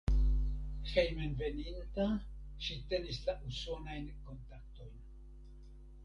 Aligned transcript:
Hejmenveninta 0.91 2.07
ŝi 2.67 2.77
tenis 2.93 3.19
la 3.27 3.35
usonajn 3.51 4.07
kontaktojn. 4.31 4.97